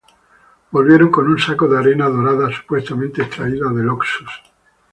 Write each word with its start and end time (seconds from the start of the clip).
Volvieron 0.71 1.11
con 1.11 1.27
un 1.27 1.37
saco 1.37 1.67
de 1.67 1.77
arena 1.77 2.09
dorada, 2.09 2.49
supuestamente 2.51 3.21
extraída 3.21 3.69
del 3.71 3.87
Oxus. 3.87 4.31